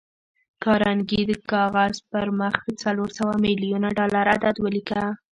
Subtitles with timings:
[0.63, 5.03] کارنګي د کاغذ پر مخ د څلور سوه ميليونه ډالر عدد وليکه.